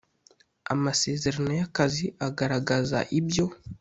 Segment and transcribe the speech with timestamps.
[0.73, 3.45] amasezerano y akazi agaragaza ibyo